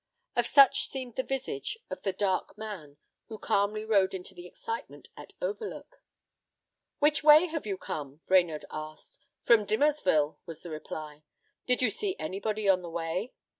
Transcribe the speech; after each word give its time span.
Of 0.35 0.47
such 0.47 0.87
seemed 0.87 1.15
the 1.15 1.21
visage 1.21 1.77
of 1.91 2.01
the 2.01 2.11
dark 2.11 2.57
man, 2.57 2.97
who 3.27 3.37
calmly 3.37 3.85
rode 3.85 4.15
into 4.15 4.33
the 4.33 4.47
excitement 4.47 5.09
at 5.15 5.33
Overlook. 5.43 6.01
"Which 6.97 7.21
way 7.23 7.45
have 7.45 7.67
you 7.67 7.77
come?" 7.77 8.21
Brainerd 8.25 8.65
asked. 8.71 9.27
"From 9.41 9.63
Dimmersville," 9.67 10.37
was 10.47 10.63
the 10.63 10.71
reply. 10.71 11.21
"Did 11.67 11.83
you 11.83 11.91
see 11.91 12.15
anybody 12.17 12.67
on 12.67 12.81
the 12.81 12.89
way?" 12.89 13.33